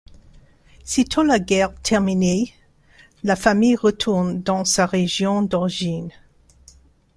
[0.83, 2.55] Sitôt la guerre terminée,
[3.23, 6.09] la famille retourne dans sa région d'origine.